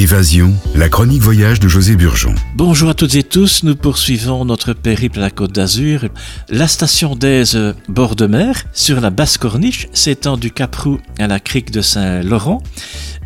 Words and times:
Évasion, 0.00 0.54
la 0.74 0.88
chronique 0.88 1.20
voyage 1.20 1.60
de 1.60 1.68
José 1.68 1.94
Burgeon. 1.94 2.34
Bonjour 2.54 2.88
à 2.88 2.94
toutes 2.94 3.16
et 3.16 3.22
tous, 3.22 3.64
nous 3.64 3.76
poursuivons 3.76 4.46
notre 4.46 4.72
périple 4.72 5.18
à 5.18 5.20
la 5.20 5.30
Côte 5.30 5.52
d'Azur. 5.52 6.06
La 6.48 6.68
station 6.68 7.14
d'Aise, 7.14 7.74
bord 7.86 8.16
de 8.16 8.26
mer, 8.26 8.64
sur 8.72 8.98
la 9.02 9.10
basse 9.10 9.36
corniche, 9.36 9.88
s'étend 9.92 10.38
du 10.38 10.52
Cap 10.52 10.74
Roux 10.74 10.98
à 11.18 11.26
la 11.26 11.38
crique 11.38 11.70
de 11.70 11.82
Saint-Laurent. 11.82 12.62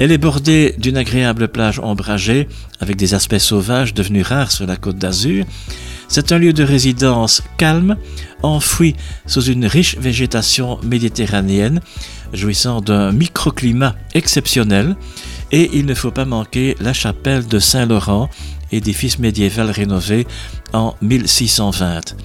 Elle 0.00 0.10
est 0.10 0.18
bordée 0.18 0.74
d'une 0.76 0.96
agréable 0.96 1.46
plage 1.46 1.78
ombragée, 1.78 2.48
avec 2.80 2.96
des 2.96 3.14
aspects 3.14 3.38
sauvages 3.38 3.94
devenus 3.94 4.26
rares 4.26 4.50
sur 4.50 4.66
la 4.66 4.74
Côte 4.74 4.98
d'Azur. 4.98 5.44
C'est 6.08 6.32
un 6.32 6.38
lieu 6.38 6.52
de 6.52 6.64
résidence 6.64 7.44
calme, 7.56 7.96
enfoui 8.42 8.96
sous 9.26 9.44
une 9.44 9.66
riche 9.66 9.96
végétation 9.96 10.80
méditerranéenne, 10.82 11.80
jouissant 12.32 12.80
d'un 12.80 13.12
microclimat 13.12 13.94
exceptionnel. 14.14 14.96
Et 15.56 15.70
il 15.72 15.86
ne 15.86 15.94
faut 15.94 16.10
pas 16.10 16.24
manquer 16.24 16.76
la 16.80 16.92
chapelle 16.92 17.46
de 17.46 17.60
Saint-Laurent, 17.60 18.28
édifice 18.72 19.20
médiéval 19.20 19.70
rénové 19.70 20.26
en 20.72 20.96
1620. 21.00 22.16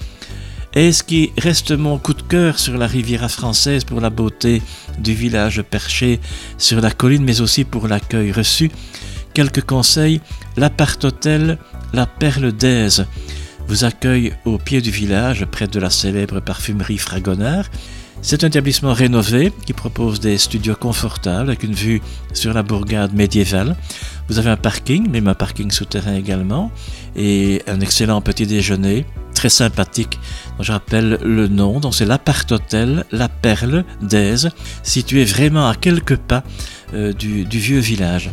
Et 0.74 0.90
ce 0.90 1.04
qui 1.04 1.30
reste 1.38 1.70
mon 1.70 1.96
coup 1.96 2.12
de 2.12 2.22
cœur 2.22 2.58
sur 2.58 2.76
la 2.76 2.88
Riviera 2.88 3.28
française 3.28 3.84
pour 3.84 4.00
la 4.00 4.10
beauté 4.10 4.62
du 4.98 5.14
village 5.14 5.62
perché 5.62 6.18
sur 6.58 6.80
la 6.80 6.90
colline, 6.90 7.22
mais 7.22 7.40
aussi 7.40 7.62
pour 7.62 7.86
l'accueil 7.86 8.32
reçu, 8.32 8.68
quelques 9.32 9.62
conseils. 9.62 10.20
L'appart-hôtel 10.56 11.56
La 11.92 12.06
Perle 12.06 12.50
d'Aise 12.50 13.06
vous 13.68 13.84
accueille 13.84 14.32
au 14.44 14.58
pied 14.58 14.80
du 14.80 14.90
village, 14.90 15.44
près 15.44 15.68
de 15.68 15.78
la 15.78 15.90
célèbre 15.90 16.40
parfumerie 16.40 16.98
Fragonard. 16.98 17.66
C'est 18.22 18.44
un 18.44 18.48
établissement 18.48 18.92
rénové 18.92 19.52
qui 19.64 19.72
propose 19.72 20.20
des 20.20 20.36
studios 20.36 20.74
confortables 20.74 21.48
avec 21.48 21.62
une 21.62 21.72
vue 21.72 22.02
sur 22.34 22.52
la 22.52 22.62
bourgade 22.62 23.14
médiévale. 23.14 23.76
Vous 24.28 24.38
avez 24.38 24.50
un 24.50 24.56
parking, 24.56 25.10
même 25.10 25.26
un 25.26 25.34
parking 25.34 25.70
souterrain 25.70 26.14
également, 26.14 26.70
et 27.16 27.62
un 27.66 27.80
excellent 27.80 28.20
petit 28.20 28.46
déjeuner 28.46 29.06
très 29.34 29.48
sympathique 29.48 30.18
je 30.62 30.72
rappelle 30.72 31.18
le 31.22 31.48
nom. 31.48 31.80
Donc 31.80 31.94
c'est 31.94 32.04
l'appart-hôtel 32.04 33.04
La 33.10 33.28
Perle 33.28 33.84
d'Aise, 34.02 34.50
situé 34.82 35.24
vraiment 35.24 35.68
à 35.68 35.74
quelques 35.74 36.16
pas 36.16 36.44
euh, 36.94 37.12
du 37.12 37.44
vieux 37.44 37.80
village. 37.80 38.30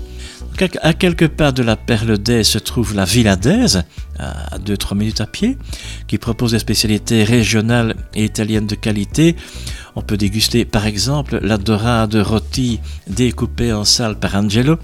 À 0.82 0.94
quelques 0.96 1.28
pas 1.28 1.52
de 1.52 1.62
la 1.62 1.76
Perle 1.76 2.18
d'Aise 2.18 2.48
se 2.48 2.58
trouve 2.58 2.96
la 2.96 3.06
Villa 3.06 3.36
d'Aise, 3.36 3.84
à 4.18 4.58
2-3 4.58 4.98
minutes 4.98 5.22
à 5.22 5.28
pied, 5.28 5.56
qui 6.08 6.18
propose 6.18 6.54
des 6.54 6.60
spécialités 6.60 7.24
régionales 7.24 7.96
et 8.16 8.26
italiennes 8.26 8.66
de 8.66 8.74
qualité. 8.74 9.36
On 9.96 10.02
peut 10.02 10.18
déguster 10.18 10.66
par 10.66 10.88
exemple 10.88 11.40
la 11.44 11.60
dorade 11.60 12.16
rôti 12.16 12.80
découpée 13.06 13.72
en 13.72 13.86
salle 13.86 14.18
par 14.18 14.34
Angelo, 14.34 14.78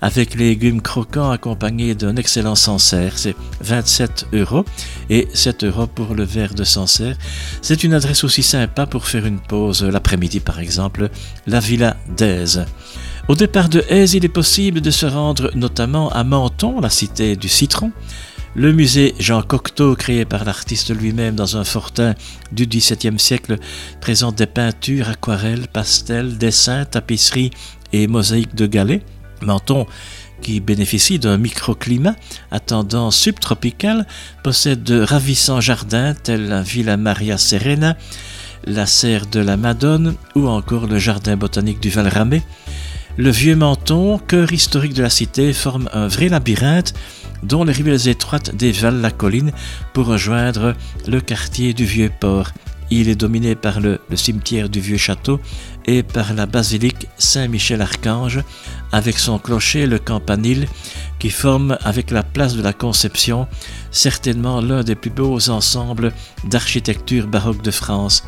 avec 0.00 0.36
légumes 0.36 0.80
croquants 0.80 1.32
accompagnés 1.32 1.96
d'un 1.96 2.14
excellent 2.14 2.54
Sancerre. 2.54 3.18
C'est 3.18 3.34
27 3.62 4.28
euros 4.32 4.64
et 5.10 5.26
7 5.34 5.64
euros 5.64 5.88
pour 5.88 6.14
le 6.14 6.22
verre 6.22 6.54
de 6.54 6.62
Sancerre. 6.62 7.16
C'est 7.62 7.82
une 7.82 7.94
adresse 7.94 8.22
aussi 8.22 8.44
sympa 8.44 8.86
pour 8.86 9.08
faire 9.08 9.26
une 9.26 9.40
pause 9.40 9.82
l'après-midi 9.82 10.38
par 10.38 10.60
exemple, 10.60 11.10
la 11.48 11.58
Villa 11.58 11.96
d'Aise. 12.16 12.64
Au 13.28 13.34
départ 13.34 13.68
de 13.68 13.84
Aise, 13.88 14.14
il 14.14 14.24
est 14.24 14.28
possible 14.28 14.80
de 14.80 14.92
se 14.92 15.04
rendre 15.04 15.50
notamment 15.56 16.10
à 16.10 16.22
Menton, 16.22 16.80
la 16.80 16.90
cité 16.90 17.34
du 17.34 17.48
citron. 17.48 17.90
Le 18.54 18.72
musée 18.72 19.16
Jean 19.18 19.42
Cocteau, 19.42 19.96
créé 19.96 20.24
par 20.24 20.44
l'artiste 20.44 20.94
lui-même 20.94 21.34
dans 21.34 21.56
un 21.56 21.64
fortin 21.64 22.14
du 22.52 22.66
XVIIe 22.66 23.18
siècle, 23.18 23.58
présente 24.00 24.36
des 24.36 24.46
peintures, 24.46 25.08
aquarelles, 25.08 25.66
pastels, 25.66 26.38
dessins, 26.38 26.84
tapisseries 26.84 27.50
et 27.92 28.06
mosaïques 28.06 28.54
de 28.54 28.66
galets. 28.66 29.02
Menton, 29.42 29.86
qui 30.40 30.60
bénéficie 30.60 31.18
d'un 31.18 31.36
microclimat 31.36 32.14
à 32.52 32.60
tendance 32.60 33.16
subtropicale, 33.16 34.06
possède 34.44 34.84
de 34.84 35.00
ravissants 35.00 35.60
jardins 35.60 36.14
tels 36.14 36.46
la 36.46 36.62
Villa 36.62 36.96
Maria 36.96 37.38
Serena, 37.38 37.96
la 38.66 38.86
serre 38.86 39.26
de 39.26 39.40
la 39.40 39.56
Madone 39.56 40.14
ou 40.36 40.46
encore 40.46 40.86
le 40.86 41.00
jardin 41.00 41.36
botanique 41.36 41.80
du 41.80 41.90
Valramé. 41.90 42.44
Le 43.18 43.30
vieux 43.30 43.56
menton, 43.56 44.18
cœur 44.18 44.52
historique 44.52 44.92
de 44.92 45.02
la 45.02 45.08
cité, 45.08 45.54
forme 45.54 45.88
un 45.94 46.06
vrai 46.06 46.28
labyrinthe 46.28 46.92
dont 47.42 47.64
les 47.64 47.72
rivières 47.72 48.06
étroites 48.08 48.54
dévalent 48.54 49.00
la 49.00 49.10
colline 49.10 49.52
pour 49.94 50.04
rejoindre 50.06 50.74
le 51.06 51.22
quartier 51.22 51.72
du 51.72 51.86
vieux 51.86 52.10
port. 52.20 52.50
Il 52.90 53.08
est 53.08 53.16
dominé 53.16 53.54
par 53.54 53.80
le, 53.80 54.00
le 54.10 54.16
cimetière 54.16 54.68
du 54.68 54.80
vieux 54.80 54.98
château 54.98 55.40
et 55.86 56.02
par 56.02 56.34
la 56.34 56.44
basilique 56.44 57.08
Saint-Michel-Archange 57.16 58.40
avec 58.92 59.18
son 59.18 59.38
clocher, 59.38 59.86
le 59.86 59.98
campanile, 59.98 60.68
qui 61.18 61.30
forme 61.30 61.78
avec 61.84 62.10
la 62.10 62.22
place 62.22 62.54
de 62.54 62.62
la 62.62 62.74
Conception 62.74 63.48
certainement 63.90 64.60
l'un 64.60 64.84
des 64.84 64.94
plus 64.94 65.10
beaux 65.10 65.48
ensembles 65.48 66.12
d'architecture 66.44 67.26
baroque 67.26 67.62
de 67.62 67.70
France. 67.70 68.24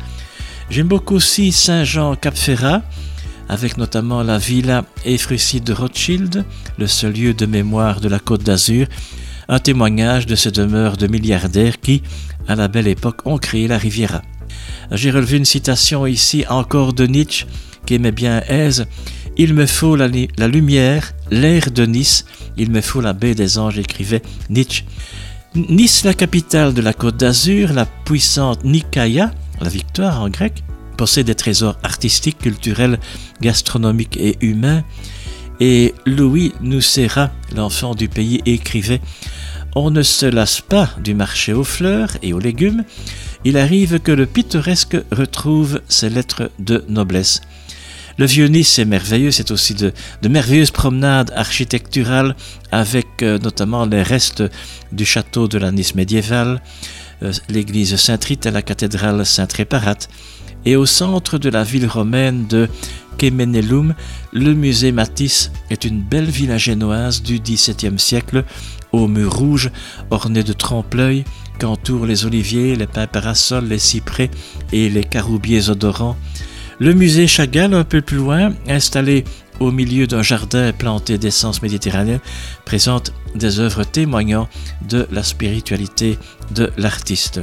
J'aime 0.71 0.87
beaucoup 0.87 1.15
aussi 1.15 1.51
Saint-Jean-Cap-Ferrat, 1.51 2.81
avec 3.49 3.77
notamment 3.77 4.21
la 4.21 4.37
villa 4.37 4.85
Efrucide 5.03 5.63
de 5.63 5.73
Rothschild, 5.73 6.45
le 6.77 6.87
seul 6.87 7.13
lieu 7.13 7.33
de 7.33 7.47
mémoire 7.47 7.99
de 7.99 8.07
la 8.07 8.19
Côte 8.19 8.43
d'Azur, 8.43 8.87
un 9.49 9.59
témoignage 9.59 10.27
de 10.27 10.35
ces 10.35 10.51
demeures 10.51 10.95
de 10.95 11.07
milliardaires 11.07 11.81
qui, 11.81 12.03
à 12.47 12.55
la 12.55 12.67
belle 12.67 12.87
époque, 12.87 13.25
ont 13.25 13.39
créé 13.39 13.67
la 13.67 13.79
Riviera. 13.79 14.21
J'ai 14.91 15.09
relevé 15.09 15.37
une 15.37 15.45
citation 15.45 16.05
ici 16.05 16.45
encore 16.47 16.93
de 16.93 17.07
Nietzsche 17.07 17.47
qui 17.85 17.95
aimait 17.95 18.11
bien 18.11 18.41
Aise. 18.47 18.85
Il 19.35 19.55
me 19.55 19.65
faut 19.65 19.95
la, 19.95 20.07
la 20.37 20.47
lumière, 20.47 21.13
l'air 21.31 21.71
de 21.71 21.85
Nice, 21.85 22.25
il 22.57 22.69
me 22.69 22.81
faut 22.81 23.01
la 23.01 23.13
baie 23.13 23.35
des 23.35 23.57
anges, 23.57 23.79
écrivait 23.79 24.21
Nietzsche. 24.49 24.85
Nice, 25.55 26.03
la 26.03 26.13
capitale 26.13 26.75
de 26.75 26.81
la 26.81 26.93
Côte 26.93 27.17
d'Azur, 27.17 27.73
la 27.73 27.87
puissante 27.87 28.63
Nicaïa, 28.63 29.31
la 29.59 29.69
victoire 29.69 30.21
en 30.21 30.29
grec, 30.29 30.63
possède 30.99 31.27
des 31.27 31.35
trésors 31.35 31.77
artistiques, 31.81 32.39
culturels, 32.39 32.99
gastronomiques 33.39 34.17
et 34.17 34.35
humains. 34.41 34.83
Et 35.61 35.93
Louis 36.05 36.51
Noucera, 36.59 37.31
l'enfant 37.55 37.95
du 37.95 38.09
pays, 38.09 38.41
écrivait 38.45 38.99
On 39.77 39.91
ne 39.91 40.03
se 40.03 40.25
lasse 40.25 40.59
pas 40.59 40.89
du 41.01 41.13
marché 41.13 41.53
aux 41.53 41.63
fleurs 41.63 42.17
et 42.21 42.33
aux 42.33 42.39
légumes. 42.39 42.83
Il 43.45 43.55
arrive 43.57 44.01
que 44.01 44.11
le 44.11 44.25
pittoresque 44.25 44.97
retrouve 45.13 45.79
ses 45.87 46.09
lettres 46.09 46.51
de 46.59 46.83
noblesse. 46.89 47.39
Le 48.17 48.25
vieux 48.25 48.47
Nice 48.47 48.77
est 48.77 48.83
merveilleux, 48.83 49.31
c'est 49.31 49.51
aussi 49.51 49.75
de, 49.75 49.93
merveilleuses 50.27 50.71
promenades 50.71 51.31
architecturales 51.33 52.35
avec 52.73 53.23
euh, 53.23 53.39
notamment 53.39 53.85
les 53.85 54.03
restes 54.03 54.43
du 54.91 55.05
château 55.05 55.47
de 55.47 55.57
la 55.59 55.71
Nice 55.71 55.95
médiévale, 55.95 56.61
euh, 57.23 57.31
l'église 57.47 57.95
Saint-Rite 57.95 58.47
et 58.47 58.51
la 58.51 58.61
cathédrale 58.61 59.25
Saint-Réparate. 59.25 60.09
Et 60.65 60.75
au 60.75 60.85
centre 60.85 61.37
de 61.37 61.49
la 61.49 61.63
ville 61.63 61.87
romaine 61.87 62.47
de 62.47 62.67
Kemenelum, 63.17 63.95
le 64.31 64.53
musée 64.53 64.91
Matisse 64.91 65.51
est 65.69 65.83
une 65.83 66.01
belle 66.01 66.29
villa 66.29 66.57
génoise 66.57 67.21
du 67.21 67.39
XVIIe 67.39 67.99
siècle, 67.99 68.45
aux 68.91 69.07
murs 69.07 69.33
rouges 69.33 69.71
ornés 70.09 70.43
de 70.43 70.53
trompe-l'œil 70.53 71.25
qu'entourent 71.59 72.05
les 72.05 72.25
oliviers, 72.25 72.75
les 72.75 72.87
pins 72.87 73.07
parasols, 73.07 73.67
les 73.67 73.79
cyprès 73.79 74.31
et 74.71 74.89
les 74.89 75.03
caroubiers 75.03 75.69
odorants. 75.69 76.17
Le 76.79 76.93
musée 76.93 77.27
Chagall, 77.27 77.73
un 77.73 77.83
peu 77.83 78.01
plus 78.01 78.17
loin, 78.17 78.53
installé 78.67 79.25
au 79.59 79.71
milieu 79.71 80.07
d'un 80.07 80.21
jardin 80.21 80.71
planté 80.71 81.17
d'essence 81.17 81.61
méditerranéenne, 81.61 82.21
présente 82.63 83.11
des 83.35 83.59
œuvres 83.59 83.83
témoignant 83.83 84.47
de 84.87 85.05
la 85.11 85.23
spiritualité 85.23 86.17
de 86.55 86.71
l'artiste. 86.77 87.41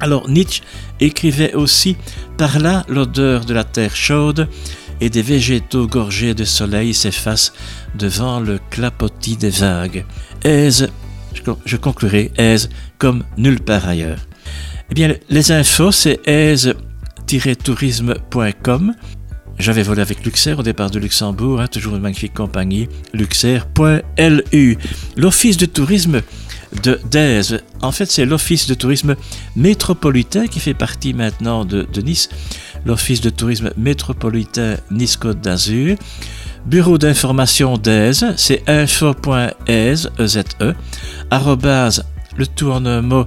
Alors 0.00 0.28
Nietzsche 0.28 0.62
écrivait 1.00 1.54
aussi 1.54 1.96
Par 2.36 2.58
là, 2.58 2.84
l'odeur 2.88 3.44
de 3.44 3.54
la 3.54 3.64
terre 3.64 3.96
chaude 3.96 4.48
et 5.00 5.10
des 5.10 5.22
végétaux 5.22 5.86
gorgés 5.86 6.34
de 6.34 6.44
soleil 6.44 6.94
s'efface 6.94 7.52
devant 7.94 8.40
le 8.40 8.58
clapotis 8.70 9.36
des 9.36 9.50
vagues. 9.50 10.04
Aise, 10.44 10.88
je 11.64 11.76
conclurai, 11.76 12.32
aise 12.36 12.68
comme 12.98 13.24
nulle 13.36 13.60
part 13.60 13.88
ailleurs. 13.88 14.26
Eh 14.90 14.94
bien, 14.94 15.14
les 15.28 15.52
infos, 15.52 15.92
c'est 15.92 16.20
aise-tourisme.com. 16.26 18.94
J'avais 19.58 19.82
volé 19.82 20.02
avec 20.02 20.24
Luxair 20.24 20.58
au 20.58 20.62
départ 20.62 20.90
de 20.90 20.98
Luxembourg, 20.98 21.60
hein, 21.60 21.68
toujours 21.68 21.94
une 21.94 22.02
magnifique 22.02 22.34
compagnie, 22.34 22.88
luxair.lu. 23.12 24.78
L'Office 25.16 25.56
de 25.56 25.66
tourisme 25.66 26.22
de 26.82 27.00
d'Aise. 27.08 27.62
En 27.80 27.92
fait, 27.92 28.10
c'est 28.10 28.24
l'Office 28.24 28.66
de 28.66 28.74
tourisme 28.74 29.14
métropolitain 29.54 30.48
qui 30.48 30.58
fait 30.58 30.74
partie 30.74 31.14
maintenant 31.14 31.64
de, 31.64 31.86
Nice. 32.02 32.28
L'Office 32.84 33.20
de 33.20 33.30
tourisme 33.30 33.70
métropolitain 33.76 34.76
Nice-Côte 34.90 35.40
d'Azur. 35.40 35.96
Bureau 36.66 36.98
d'information 36.98 37.78
d'Aise, 37.78 38.26
c'est 38.36 38.68
info.aise, 38.68 40.10
e, 40.18 40.72
arrobase, 41.30 42.04
le 42.36 42.46
tout 42.46 42.70
en 42.70 42.86
un 42.86 43.02
mot, 43.02 43.26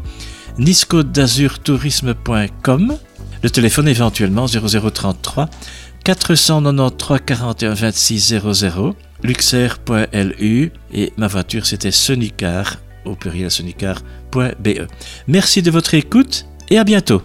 tourisme.com. 1.63 2.97
Le 3.43 3.49
téléphone 3.51 3.87
éventuellement 3.87 4.47
0033 4.47 5.49
493 6.07 7.19
41 7.19 7.73
26 7.73 8.39
00. 8.39 8.95
luxer.lu 9.23 10.71
et 10.93 11.13
ma 11.17 11.27
voiture 11.27 11.65
c'était 11.65 11.91
sonicar 11.91 12.77
au 13.03 13.15
pluriel 13.15 13.51
sonicar.be. 13.51 14.69
Merci 15.27 15.61
de 15.61 15.69
votre 15.69 15.95
écoute 15.95 16.45
et 16.69 16.77
à 16.77 16.85
bientôt. 16.85 17.23